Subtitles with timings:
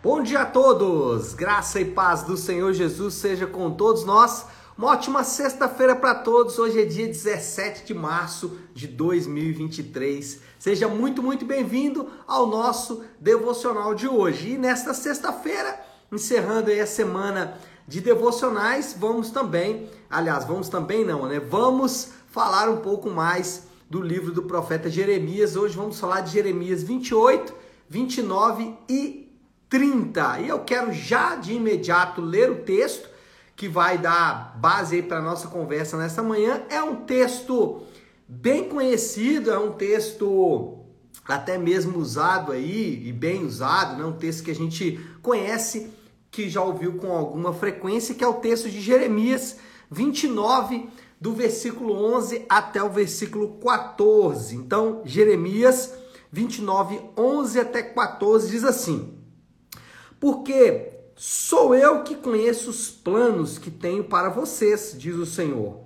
[0.00, 1.34] Bom dia a todos!
[1.34, 4.46] Graça e paz do Senhor Jesus seja com todos nós.
[4.76, 6.56] Uma ótima sexta-feira para todos.
[6.56, 10.38] Hoje é dia 17 de março de 2023.
[10.56, 14.52] Seja muito, muito bem-vindo ao nosso devocional de hoje.
[14.52, 15.80] E nesta sexta-feira,
[16.12, 17.58] encerrando aí a semana
[17.88, 21.40] de devocionais, vamos também, aliás, vamos também não, né?
[21.40, 25.56] Vamos falar um pouco mais do livro do profeta Jeremias.
[25.56, 27.52] Hoje vamos falar de Jeremias 28,
[27.88, 29.27] 29 e
[29.68, 30.40] 30.
[30.40, 33.08] E eu quero já de imediato ler o texto
[33.54, 36.62] que vai dar base aí para nossa conversa nessa manhã.
[36.70, 37.82] É um texto
[38.26, 40.78] bem conhecido, é um texto
[41.26, 44.04] até mesmo usado aí e bem usado, né?
[44.04, 45.90] Um texto que a gente conhece,
[46.30, 49.58] que já ouviu com alguma frequência, que é o texto de Jeremias
[49.90, 50.88] 29
[51.20, 54.54] do versículo 11 até o versículo 14.
[54.54, 55.92] Então, Jeremias
[56.30, 59.17] 29, 11 até 14 diz assim:
[60.20, 65.80] porque sou eu que conheço os planos que tenho para vocês, diz o Senhor.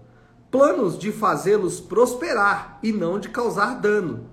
[0.50, 4.28] Planos de fazê-los prosperar e não de causar dano.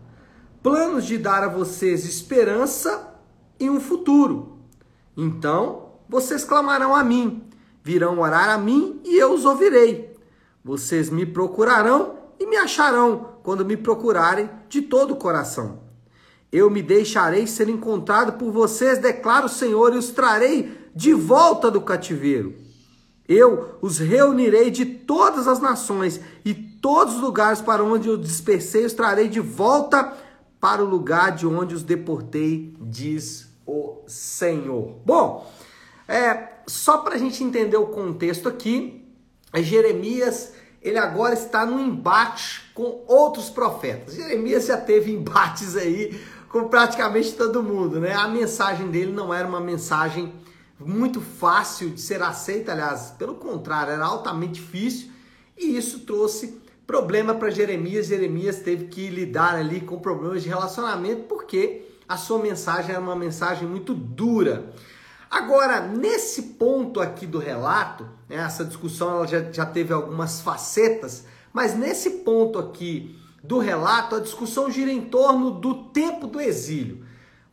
[0.62, 3.16] Planos de dar a vocês esperança
[3.60, 4.60] e um futuro.
[5.16, 7.44] Então vocês clamarão a mim,
[7.84, 10.16] virão orar a mim e eu os ouvirei.
[10.64, 15.89] Vocês me procurarão e me acharão quando me procurarem de todo o coração.
[16.52, 21.70] Eu me deixarei ser encontrado por vocês, declara o Senhor, e os trarei de volta
[21.70, 22.56] do cativeiro.
[23.28, 28.86] Eu os reunirei de todas as nações e todos os lugares para onde eu dispersei,
[28.86, 30.18] os trarei de volta
[30.60, 35.00] para o lugar de onde os deportei, diz o Senhor.
[35.06, 35.48] Bom,
[36.08, 39.08] é, só para a gente entender o contexto aqui,
[39.54, 44.16] é Jeremias ele agora está no embate com outros profetas.
[44.16, 46.20] Jeremias já teve embates aí
[46.50, 48.14] com praticamente todo mundo, né?
[48.14, 50.34] A mensagem dele não era uma mensagem
[50.80, 55.12] muito fácil de ser aceita, aliás, pelo contrário, era altamente difícil,
[55.58, 58.08] e isso trouxe problema para Jeremias.
[58.08, 63.16] Jeremias teve que lidar ali com problemas de relacionamento porque a sua mensagem era uma
[63.16, 64.74] mensagem muito dura.
[65.30, 71.26] Agora, nesse ponto aqui do relato, né, essa discussão ela já, já teve algumas facetas,
[71.54, 77.04] mas nesse ponto aqui do relato, a discussão gira em torno do tempo do exílio.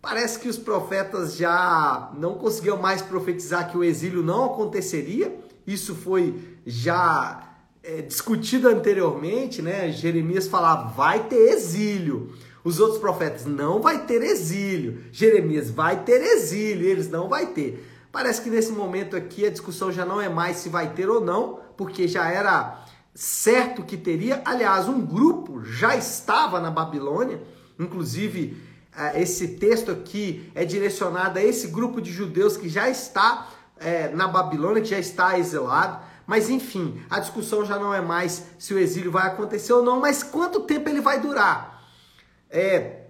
[0.01, 5.37] Parece que os profetas já não conseguiam mais profetizar que o exílio não aconteceria.
[5.67, 9.91] Isso foi já é, discutido anteriormente, né?
[9.91, 12.33] Jeremias falava: vai ter exílio.
[12.63, 15.05] Os outros profetas não vai ter exílio.
[15.13, 17.85] Jeremias vai ter exílio, eles não vai ter.
[18.11, 21.21] Parece que nesse momento aqui a discussão já não é mais se vai ter ou
[21.21, 22.85] não, porque já era
[23.17, 24.43] certo que teria.
[24.45, 27.43] Aliás, um grupo já estava na Babilônia,
[27.79, 28.63] inclusive
[28.95, 34.09] é, esse texto aqui é direcionado a esse grupo de judeus que já está é,
[34.09, 35.99] na Babilônia, que já está exilado.
[36.27, 39.99] Mas enfim, a discussão já não é mais se o exílio vai acontecer ou não,
[39.99, 41.83] mas quanto tempo ele vai durar.
[42.51, 43.07] É,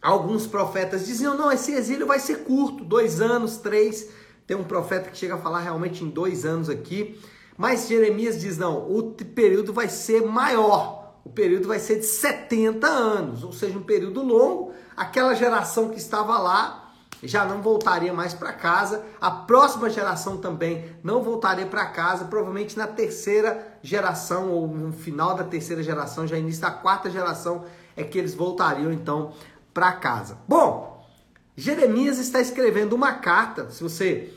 [0.00, 4.08] alguns profetas diziam: não, esse exílio vai ser curto, dois anos, três.
[4.46, 7.20] Tem um profeta que chega a falar realmente em dois anos aqui.
[7.60, 11.18] Mas Jeremias diz: não, o período vai ser maior.
[11.22, 14.72] O período vai ser de 70 anos, ou seja, um período longo.
[14.96, 16.90] Aquela geração que estava lá
[17.22, 19.04] já não voltaria mais para casa.
[19.20, 22.24] A próxima geração também não voltaria para casa.
[22.24, 27.66] Provavelmente na terceira geração, ou no final da terceira geração, já início da quarta geração,
[27.94, 29.34] é que eles voltariam então
[29.74, 30.38] para casa.
[30.48, 31.06] Bom,
[31.54, 33.68] Jeremias está escrevendo uma carta.
[33.68, 34.32] Se você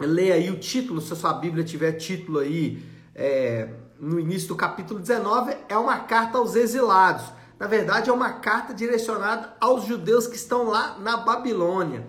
[0.00, 2.82] lê aí o título, se a sua Bíblia tiver título aí
[3.14, 3.68] é,
[3.98, 7.24] no início do capítulo 19, é uma carta aos exilados.
[7.58, 12.06] Na verdade, é uma carta direcionada aos judeus que estão lá na Babilônia.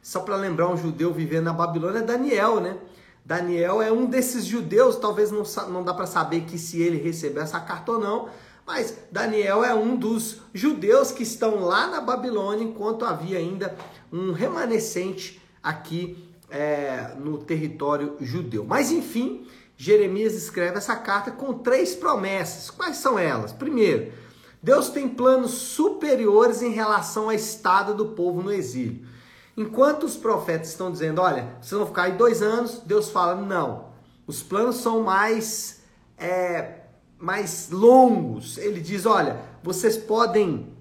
[0.00, 2.76] Só para lembrar, um judeu vivendo na Babilônia é Daniel, né?
[3.24, 7.42] Daniel é um desses judeus, talvez não, não dá para saber que se ele recebeu
[7.42, 8.28] essa carta ou não,
[8.66, 13.74] mas Daniel é um dos judeus que estão lá na Babilônia, enquanto havia ainda
[14.12, 18.64] um remanescente aqui é, no território judeu.
[18.64, 19.44] Mas enfim,
[19.76, 22.70] Jeremias escreve essa carta com três promessas.
[22.70, 23.52] Quais são elas?
[23.52, 24.12] Primeiro,
[24.62, 29.04] Deus tem planos superiores em relação ao estado do povo no exílio.
[29.56, 33.86] Enquanto os profetas estão dizendo, olha, vocês vão ficar aí dois anos, Deus fala, não.
[34.24, 35.82] Os planos são mais,
[36.16, 36.82] é,
[37.18, 38.58] mais longos.
[38.58, 40.72] Ele diz, olha, vocês podem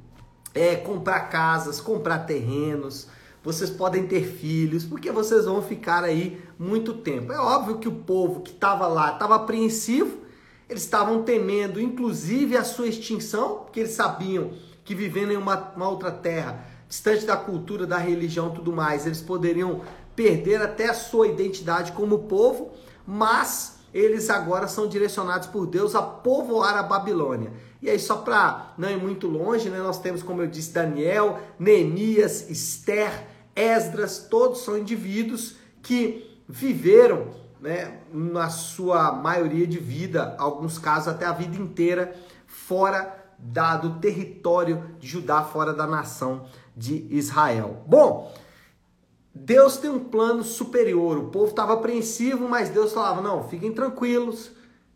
[0.53, 3.07] é, comprar casas, comprar terrenos,
[3.43, 7.31] vocês podem ter filhos, porque vocês vão ficar aí muito tempo.
[7.31, 10.19] É óbvio que o povo que estava lá estava apreensivo,
[10.69, 14.51] eles estavam temendo, inclusive, a sua extinção, porque eles sabiam
[14.85, 19.21] que vivendo em uma, uma outra terra, distante da cultura, da religião tudo mais, eles
[19.21, 19.81] poderiam
[20.15, 22.71] perderam até a sua identidade como povo,
[23.05, 27.51] mas eles agora são direcionados por Deus a povoar a Babilônia.
[27.81, 31.39] E aí, só para não ir muito longe, né, nós temos, como eu disse, Daniel,
[31.59, 37.27] Neemias, Esther, Esdras, todos são indivíduos que viveram,
[37.61, 42.15] né, na sua maioria de vida, alguns casos até a vida inteira,
[42.45, 46.45] fora da, do território de Judá, fora da nação
[46.75, 47.83] de Israel.
[47.85, 48.33] Bom,
[49.33, 51.17] Deus tem um plano superior.
[51.17, 54.51] O povo estava apreensivo, mas Deus falava: não, fiquem tranquilos,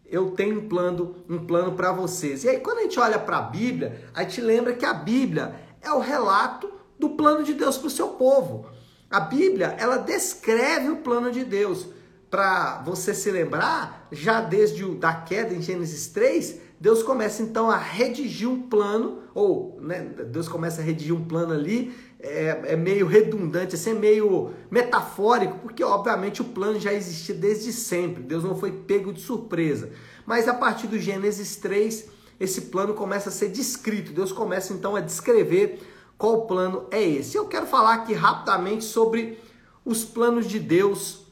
[0.06, 2.44] eu tenho um plano, um plano para vocês.
[2.44, 5.56] E aí, quando a gente olha para a Bíblia, a gente lembra que a Bíblia
[5.82, 8.68] é o relato do plano de Deus para o seu povo.
[9.10, 11.88] A Bíblia, ela descreve o plano de Deus.
[12.30, 17.72] Para você se lembrar, já desde o, da queda em Gênesis 3, Deus começa então
[17.72, 22.76] a redigir um plano, ou né, Deus começa a redigir um plano ali, é, é,
[22.76, 28.44] meio redundante, assim, é meio metafórico, porque obviamente o plano já existia desde sempre, Deus
[28.44, 29.92] não foi pego de surpresa.
[30.26, 32.10] Mas a partir do Gênesis 3,
[32.40, 35.80] esse plano começa a ser descrito, Deus começa então a descrever
[36.18, 37.38] qual plano é esse.
[37.38, 39.40] Eu quero falar aqui rapidamente sobre
[39.86, 41.28] os planos de Deus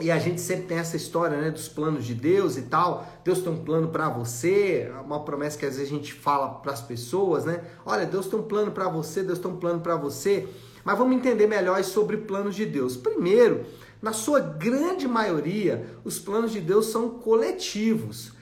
[0.00, 3.06] e a gente sempre tem essa história, né, dos planos de Deus e tal.
[3.22, 6.72] Deus tem um plano para você, uma promessa que às vezes a gente fala para
[6.72, 7.62] as pessoas, né?
[7.84, 10.48] Olha, Deus tem um plano para você, Deus tem um plano para você.
[10.82, 12.96] Mas vamos entender melhor sobre planos de Deus.
[12.96, 13.66] Primeiro,
[14.00, 18.32] na sua grande maioria, os planos de Deus são coletivos.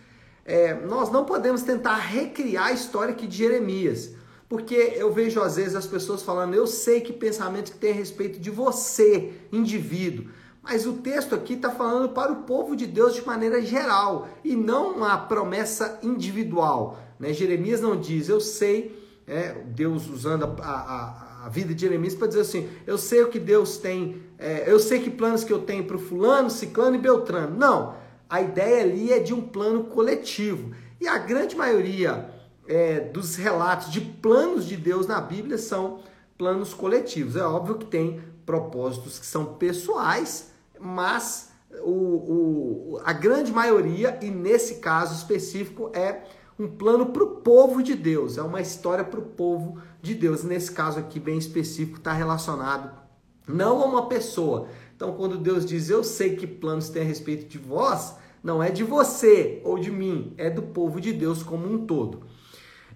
[0.44, 4.12] É, nós não podemos tentar recriar a história aqui de Jeremias,
[4.48, 7.94] porque eu vejo às vezes as pessoas falando, eu sei que pensamento que tem a
[7.94, 10.26] respeito de você, indivíduo.
[10.62, 14.56] Mas o texto aqui está falando para o povo de Deus de maneira geral e
[14.56, 16.98] não uma promessa individual.
[17.18, 17.32] Né?
[17.32, 22.28] Jeremias não diz, eu sei, é, Deus usando a, a, a, vida de Jeremias para
[22.28, 25.60] dizer assim, eu sei o que Deus tem, é, eu sei que planos que eu
[25.60, 27.56] tenho para o fulano, ciclano e beltrano.
[27.56, 27.94] Não,
[28.28, 30.74] a ideia ali é de um plano coletivo.
[31.00, 32.37] E a grande maioria
[32.68, 36.00] é, dos relatos de planos de Deus na Bíblia são
[36.36, 37.34] planos coletivos.
[37.34, 41.50] É óbvio que tem propósitos que são pessoais, mas
[41.82, 46.22] o, o, a grande maioria, e nesse caso específico, é
[46.58, 50.44] um plano para o povo de Deus, é uma história para o povo de Deus.
[50.44, 53.08] Nesse caso aqui, bem específico, está relacionado
[53.46, 54.68] não a uma pessoa.
[54.94, 58.70] Então, quando Deus diz, eu sei que planos tem a respeito de vós, não é
[58.70, 62.24] de você ou de mim, é do povo de Deus como um todo.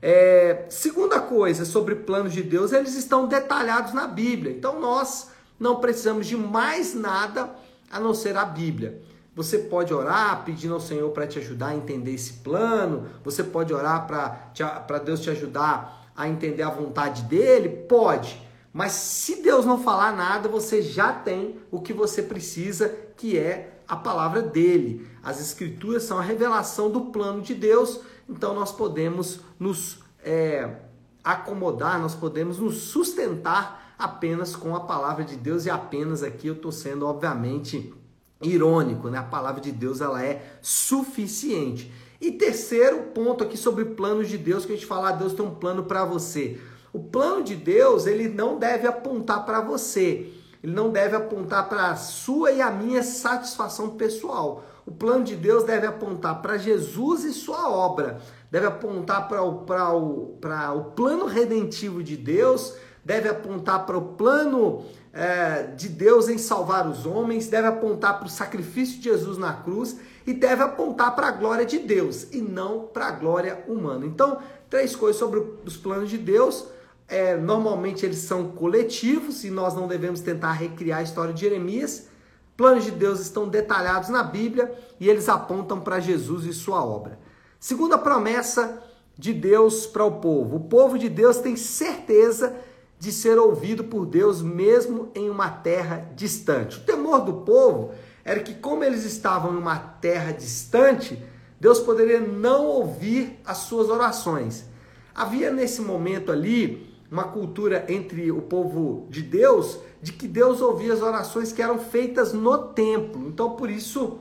[0.04, 4.52] É, segunda coisa sobre planos de Deus, eles estão detalhados na Bíblia.
[4.52, 7.48] Então, nós não precisamos de mais nada
[7.88, 9.00] a não ser a Bíblia.
[9.34, 13.72] Você pode orar pedindo ao Senhor para te ajudar a entender esse plano, você pode
[13.72, 17.68] orar para Deus te ajudar a entender a vontade dele?
[17.68, 18.42] Pode.
[18.72, 23.78] Mas se Deus não falar nada, você já tem o que você precisa, que é
[23.86, 25.06] a palavra dele.
[25.22, 30.76] As escrituras são a revelação do plano de Deus, então nós podemos nos é,
[31.22, 36.54] acomodar, nós podemos nos sustentar apenas com a palavra de Deus e apenas aqui eu
[36.54, 37.94] estou sendo obviamente
[38.42, 39.18] irônico, né?
[39.18, 41.92] A palavra de Deus ela é suficiente.
[42.20, 45.44] E terceiro ponto aqui sobre planos de Deus que a gente fala, ah, Deus tem
[45.44, 46.60] um plano para você.
[46.92, 50.32] O plano de Deus ele não deve apontar para você.
[50.62, 54.64] Ele não deve apontar para a sua e a minha satisfação pessoal.
[54.86, 58.18] O plano de Deus deve apontar para Jesus e sua obra.
[58.50, 60.38] Deve apontar para o, o,
[60.76, 62.74] o plano redentivo de Deus
[63.04, 68.26] deve apontar para o plano é, de Deus em salvar os homens, deve apontar para
[68.26, 72.40] o sacrifício de Jesus na cruz e deve apontar para a glória de Deus e
[72.40, 74.06] não para a glória humana.
[74.06, 74.38] Então,
[74.70, 76.66] três coisas sobre os planos de Deus.
[77.08, 82.08] É, normalmente eles são coletivos e nós não devemos tentar recriar a história de Jeremias.
[82.56, 87.18] Planos de Deus estão detalhados na Bíblia e eles apontam para Jesus e sua obra.
[87.58, 88.82] Segunda promessa
[89.16, 92.54] de Deus para o povo: o povo de Deus tem certeza
[92.98, 96.78] de ser ouvido por Deus mesmo em uma terra distante.
[96.78, 97.92] O temor do povo
[98.24, 101.20] era que, como eles estavam em uma terra distante,
[101.58, 104.66] Deus poderia não ouvir as suas orações.
[105.14, 110.92] Havia nesse momento ali uma cultura entre o povo de Deus de que Deus ouvia
[110.92, 113.28] as orações que eram feitas no templo.
[113.28, 114.18] Então, por isso,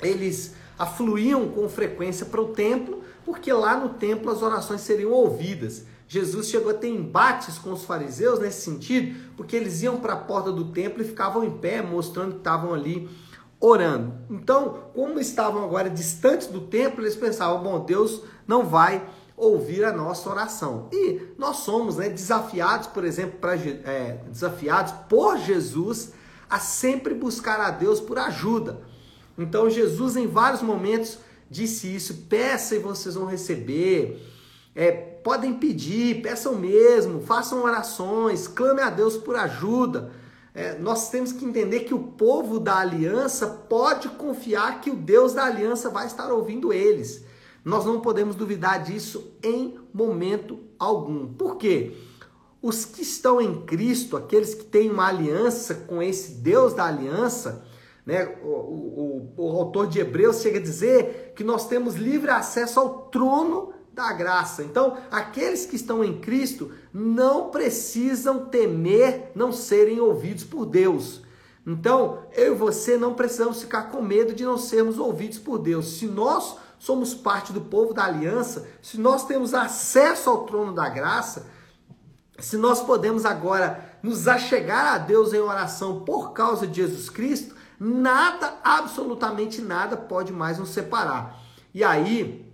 [0.00, 5.84] eles afluíam com frequência para o templo, porque lá no templo as orações seriam ouvidas.
[6.06, 10.16] Jesus chegou a ter embates com os fariseus nesse sentido, porque eles iam para a
[10.16, 13.10] porta do templo e ficavam em pé, mostrando que estavam ali
[13.60, 14.14] orando.
[14.30, 19.04] Então, como estavam agora distantes do templo, eles pensavam: bom, Deus não vai
[19.38, 20.88] ouvir a nossa oração.
[20.92, 26.12] E nós somos né, desafiados, por exemplo, pra, é, desafiados por Jesus
[26.50, 28.80] a sempre buscar a Deus por ajuda.
[29.38, 31.18] Então Jesus em vários momentos
[31.50, 34.20] disse isso: peça e vocês vão receber.
[34.74, 40.12] É, podem pedir, peçam mesmo, façam orações, clame a Deus por ajuda.
[40.54, 45.32] É, nós temos que entender que o povo da aliança pode confiar que o Deus
[45.32, 47.24] da aliança vai estar ouvindo eles.
[47.64, 51.26] Nós não podemos duvidar disso em momento algum.
[51.32, 51.94] Por quê?
[52.62, 57.64] Os que estão em Cristo, aqueles que têm uma aliança com esse Deus da aliança,
[58.08, 58.38] né?
[58.42, 63.02] O, o, o, autor de Hebreus chega a dizer que nós temos livre acesso ao
[63.10, 64.62] trono da graça.
[64.62, 71.22] Então, aqueles que estão em Cristo não precisam temer não serem ouvidos por Deus.
[71.66, 75.98] Então, eu e você não precisamos ficar com medo de não sermos ouvidos por Deus.
[75.98, 80.88] Se nós somos parte do povo da aliança, se nós temos acesso ao trono da
[80.88, 81.46] graça,
[82.38, 87.56] se nós podemos agora nos achegar a Deus em oração por causa de Jesus Cristo,
[87.80, 91.42] nada, absolutamente nada pode mais nos separar.
[91.74, 92.48] E aí,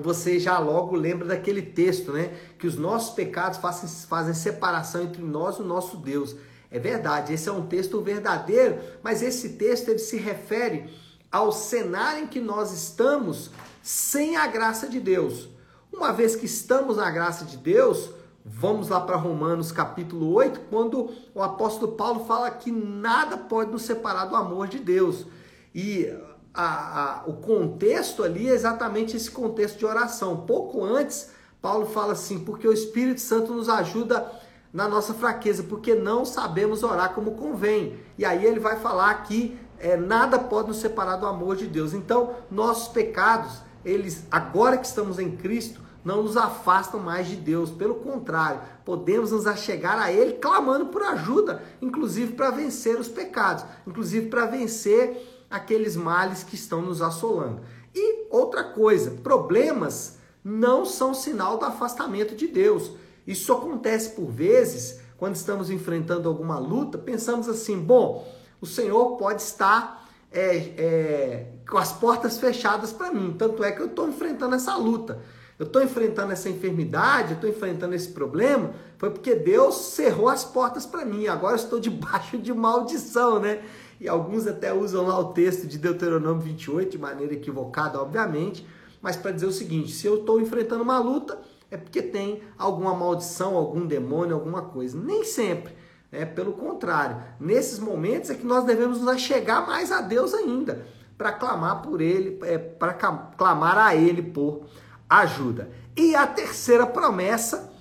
[0.00, 2.32] você já logo lembra daquele texto, né?
[2.58, 6.34] Que os nossos pecados fazem, fazem separação entre nós e o nosso Deus.
[6.70, 10.90] É verdade, esse é um texto verdadeiro, mas esse texto ele se refere
[11.34, 13.50] ao cenário em que nós estamos
[13.82, 15.48] sem a graça de Deus.
[15.92, 18.08] Uma vez que estamos na graça de Deus,
[18.44, 23.82] vamos lá para Romanos capítulo 8, quando o apóstolo Paulo fala que nada pode nos
[23.82, 25.26] separar do amor de Deus.
[25.74, 26.08] E
[26.54, 30.46] a, a, o contexto ali é exatamente esse contexto de oração.
[30.46, 34.30] Pouco antes, Paulo fala assim: porque o Espírito Santo nos ajuda
[34.72, 37.98] na nossa fraqueza, porque não sabemos orar como convém.
[38.16, 41.92] E aí ele vai falar que é, nada pode nos separar do amor de Deus.
[41.92, 43.52] Então, nossos pecados,
[43.84, 47.70] eles, agora que estamos em Cristo, não nos afastam mais de Deus.
[47.70, 53.66] Pelo contrário, podemos nos achegar a Ele clamando por ajuda, inclusive para vencer os pecados,
[53.86, 57.60] inclusive para vencer aqueles males que estão nos assolando.
[57.94, 62.90] E outra coisa, problemas não são sinal do afastamento de Deus.
[63.26, 68.26] Isso acontece por vezes quando estamos enfrentando alguma luta, pensamos assim: bom,
[68.64, 73.80] o Senhor pode estar é, é, com as portas fechadas para mim, tanto é que
[73.80, 75.20] eu estou enfrentando essa luta.
[75.58, 80.44] Eu estou enfrentando essa enfermidade, eu estou enfrentando esse problema, foi porque Deus cerrou as
[80.44, 81.28] portas para mim.
[81.28, 83.62] Agora eu estou debaixo de maldição, né?
[84.00, 88.66] e alguns até usam lá o texto de Deuteronômio 28 de maneira equivocada, obviamente,
[89.00, 91.38] mas para dizer o seguinte: se eu estou enfrentando uma luta,
[91.70, 94.98] é porque tem alguma maldição, algum demônio, alguma coisa.
[94.98, 95.74] Nem sempre.
[96.14, 97.16] É pelo contrário.
[97.40, 100.86] Nesses momentos é que nós devemos nos chegar mais a Deus ainda,
[101.18, 104.64] para clamar por Ele, é, para clamar a Ele por
[105.08, 105.70] ajuda.
[105.96, 107.72] E a terceira promessa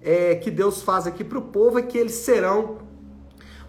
[0.00, 2.78] é, que Deus faz aqui para o povo é que eles serão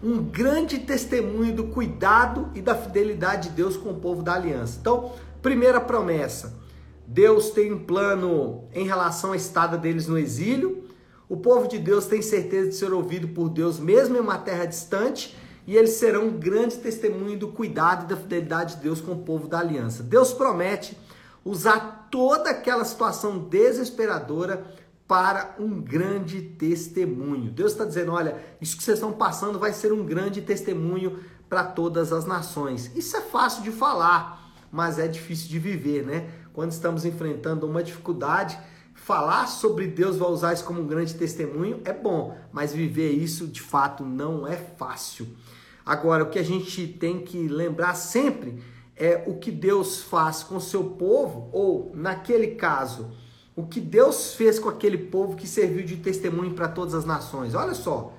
[0.02, 4.78] um grande testemunho do cuidado e da fidelidade de Deus com o povo da aliança.
[4.80, 5.12] Então,
[5.42, 6.58] primeira promessa:
[7.06, 10.84] Deus tem um plano em relação à estada deles no exílio.
[11.30, 14.64] O povo de Deus tem certeza de ser ouvido por Deus, mesmo em uma terra
[14.64, 19.12] distante, e eles serão um grande testemunho do cuidado e da fidelidade de Deus com
[19.12, 20.02] o povo da aliança.
[20.02, 20.98] Deus promete
[21.44, 24.74] usar toda aquela situação desesperadora
[25.06, 27.52] para um grande testemunho.
[27.52, 31.62] Deus está dizendo: olha, isso que vocês estão passando vai ser um grande testemunho para
[31.62, 32.90] todas as nações.
[32.96, 36.28] Isso é fácil de falar, mas é difícil de viver, né?
[36.52, 38.58] Quando estamos enfrentando uma dificuldade,
[39.10, 43.48] falar sobre Deus vai usar isso como um grande testemunho é bom, mas viver isso
[43.48, 45.26] de fato não é fácil.
[45.84, 48.62] Agora, o que a gente tem que lembrar sempre
[48.94, 53.10] é o que Deus faz com o seu povo, ou naquele caso,
[53.56, 57.52] o que Deus fez com aquele povo que serviu de testemunho para todas as nações.
[57.52, 58.12] Olha só,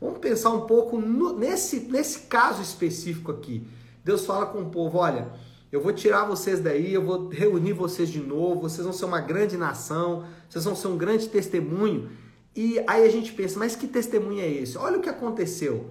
[0.00, 3.64] vamos pensar um pouco no, nesse, nesse caso específico aqui.
[4.04, 5.28] Deus fala com o povo: olha,
[5.72, 9.22] eu vou tirar vocês daí, eu vou reunir vocês de novo, vocês vão ser uma
[9.22, 12.10] grande nação, vocês vão ser um grande testemunho.
[12.54, 14.76] E aí a gente pensa, mas que testemunho é esse?
[14.76, 15.90] Olha o que aconteceu.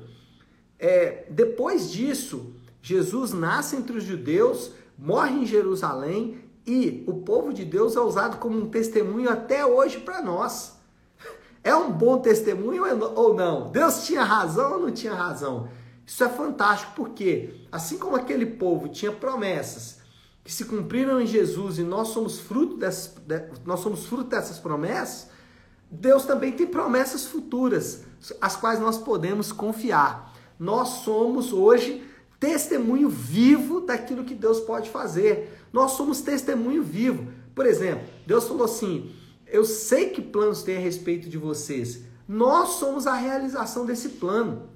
[0.77, 7.65] É, depois disso, Jesus nasce entre os judeus, morre em Jerusalém e o povo de
[7.65, 10.79] Deus é usado como um testemunho até hoje para nós.
[11.63, 12.83] É um bom testemunho
[13.15, 13.69] ou não?
[13.69, 15.69] Deus tinha razão ou não tinha razão?
[16.05, 20.01] Isso é fantástico porque, assim como aquele povo tinha promessas
[20.43, 23.13] que se cumpriram em Jesus e nós somos fruto dessas,
[23.65, 25.29] nós somos fruto dessas promessas,
[25.89, 28.03] Deus também tem promessas futuras,
[28.39, 30.33] as quais nós podemos confiar.
[30.57, 32.03] Nós somos hoje
[32.39, 35.59] testemunho vivo daquilo que Deus pode fazer.
[35.71, 37.31] Nós somos testemunho vivo.
[37.53, 39.13] Por exemplo, Deus falou assim:
[39.45, 42.03] Eu sei que planos tem a respeito de vocês.
[42.27, 44.69] Nós somos a realização desse plano.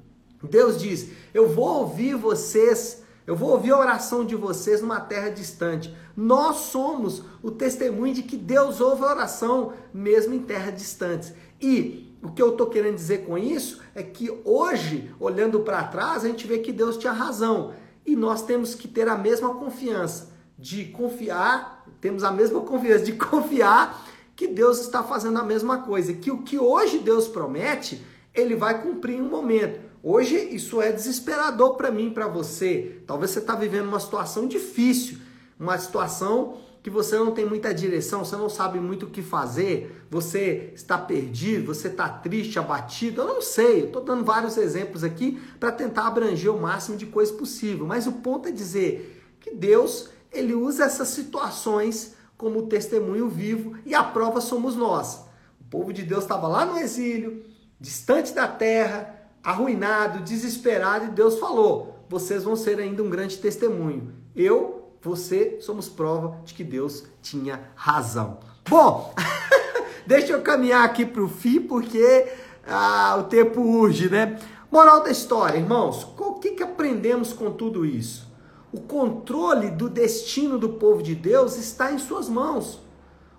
[0.46, 5.30] Deus diz: Eu vou ouvir vocês, eu vou ouvir a oração de vocês numa terra
[5.30, 5.96] distante.
[6.16, 11.34] Nós somos o testemunho de que Deus ouve a oração mesmo em terras distantes.
[11.62, 16.24] E o que eu estou querendo dizer com isso é que hoje, olhando para trás,
[16.24, 17.74] a gente vê que Deus tinha razão.
[18.06, 23.14] E nós temos que ter a mesma confiança de confiar, temos a mesma confiança de
[23.18, 28.04] confiar que Deus está fazendo a mesma coisa, que o que hoje Deus promete,
[28.36, 29.80] ele vai cumprir em um momento.
[30.04, 33.02] Hoje isso é desesperador para mim, para você.
[33.08, 35.18] Talvez você está vivendo uma situação difícil,
[35.60, 40.06] uma situação que você não tem muita direção, você não sabe muito o que fazer,
[40.08, 43.82] você está perdido, você está triste, abatido, eu não sei.
[43.82, 47.88] Eu estou dando vários exemplos aqui para tentar abranger o máximo de coisas possível.
[47.88, 53.96] Mas o ponto é dizer que Deus ele usa essas situações como testemunho vivo e
[53.96, 55.26] a prova somos nós.
[55.60, 57.44] O povo de Deus estava lá no exílio,
[57.80, 64.14] distante da terra, arruinado, desesperado, e Deus falou: vocês vão ser ainda um grande testemunho.
[64.36, 68.40] Eu, você, somos prova de que Deus tinha razão.
[68.68, 69.14] Bom,
[70.06, 72.28] deixa eu caminhar aqui para o fim, porque
[72.68, 74.40] ah, o tempo urge, né?
[74.72, 78.28] Moral da história, irmãos, o que, que aprendemos com tudo isso?
[78.74, 82.82] O controle do destino do povo de Deus está em suas mãos.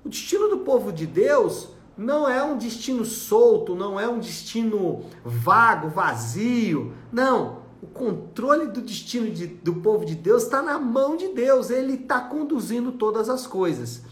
[0.05, 5.05] O destino do povo de Deus não é um destino solto, não é um destino
[5.25, 6.93] vago, vazio.
[7.11, 7.65] Não.
[7.81, 11.71] O controle do destino de, do povo de Deus está na mão de Deus.
[11.71, 14.03] Ele está conduzindo todas as coisas.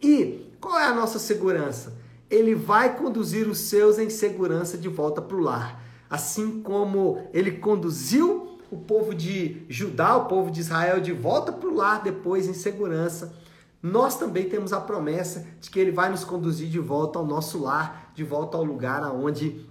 [0.00, 1.94] E qual é a nossa segurança?
[2.30, 5.82] Ele vai conduzir os seus em segurança de volta para o lar.
[6.08, 11.68] Assim como ele conduziu o povo de Judá, o povo de Israel, de volta para
[11.68, 13.34] o lar depois em segurança,
[13.82, 17.60] nós também temos a promessa de que ele vai nos conduzir de volta ao nosso
[17.60, 19.66] lar, de volta ao lugar aonde,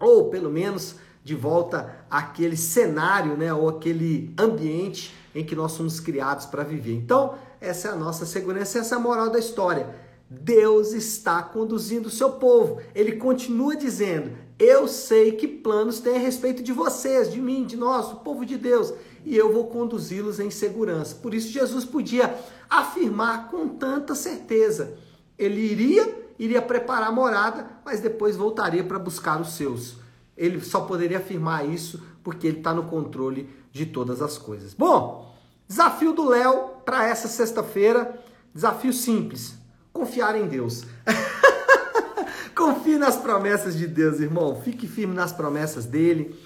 [0.00, 6.00] ou pelo menos de volta àquele cenário, né, ou aquele ambiente em que nós somos
[6.00, 6.94] criados para viver.
[6.94, 9.94] Então, essa é a nossa segurança, essa é a moral da história.
[10.28, 12.80] Deus está conduzindo o seu povo.
[12.94, 17.76] Ele continua dizendo: eu sei que planos tem a respeito de vocês, de mim, de
[17.76, 18.94] nós, o povo de Deus,
[19.24, 21.16] e eu vou conduzi-los em segurança.
[21.16, 22.38] Por isso Jesus podia
[22.70, 24.96] afirmar com tanta certeza.
[25.36, 29.96] Ele iria, iria preparar a morada, mas depois voltaria para buscar os seus.
[30.36, 34.74] Ele só poderia afirmar isso porque ele está no controle de todas as coisas.
[34.74, 35.34] Bom,
[35.66, 38.22] desafio do Léo para essa sexta-feira,
[38.54, 39.54] desafio simples:
[39.92, 40.84] confiar em Deus.
[42.54, 44.60] Confie nas promessas de Deus, irmão.
[44.62, 46.38] Fique firme nas promessas dele.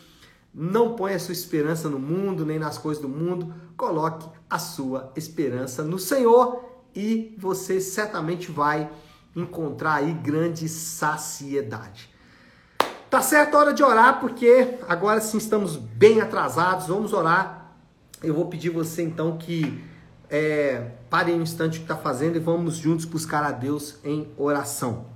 [0.54, 3.54] Não ponha sua esperança no mundo, nem nas coisas do mundo.
[3.76, 6.64] Coloque a sua esperança no Senhor
[6.94, 8.90] e você certamente vai
[9.34, 12.08] encontrar aí grande saciedade.
[13.10, 16.86] Tá certo a hora de orar, porque agora sim estamos bem atrasados.
[16.86, 17.74] Vamos orar.
[18.22, 19.84] Eu vou pedir você então que
[20.30, 24.28] é, pare um instante o que está fazendo e vamos juntos buscar a Deus em
[24.36, 25.15] oração.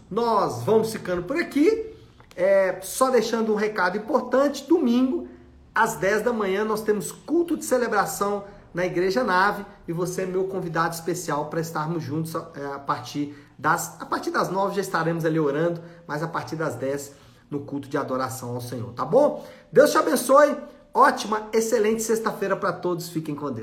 [0.11, 1.89] Nós vamos ficando por aqui.
[2.35, 5.29] É, só deixando um recado importante: domingo,
[5.73, 8.43] às 10 da manhã, nós temos culto de celebração
[8.73, 13.35] na Igreja Nave e você é meu convidado especial para estarmos juntos é, a partir
[13.57, 17.13] das a partir das 9 já estaremos ali orando, mas a partir das 10
[17.49, 19.45] no culto de adoração ao Senhor, tá bom?
[19.71, 20.55] Deus te abençoe.
[20.93, 23.09] Ótima, excelente sexta-feira para todos.
[23.09, 23.59] Fiquem com Deus.